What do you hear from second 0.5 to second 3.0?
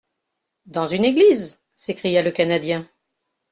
—Dans une église! s'écria le Canadien.